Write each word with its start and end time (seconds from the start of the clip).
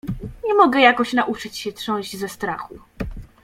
"Nie 0.45 0.53
mogę 0.53 0.79
jakoś 0.79 1.13
nauczyć 1.13 1.57
się 1.57 1.71
trząść 1.73 2.17
ze 2.17 2.29
strachu." 2.29 2.79